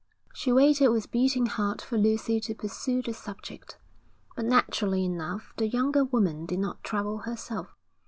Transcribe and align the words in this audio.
She 0.33 0.51
waited 0.51 0.87
with 0.87 1.11
beating 1.11 1.45
heart 1.45 1.79
for 1.79 1.95
Lucy 1.95 2.39
to 2.39 2.55
pursue 2.55 3.03
the 3.03 3.13
subject, 3.13 3.77
but 4.35 4.45
naturally 4.45 5.05
enough 5.05 5.53
the 5.57 5.67
younger 5.67 6.03
woman 6.03 6.47
did 6.47 6.57
not 6.57 6.83
trouble 6.83 7.19
herself. 7.19 7.77